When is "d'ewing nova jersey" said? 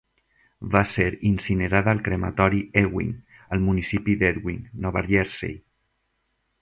4.23-5.55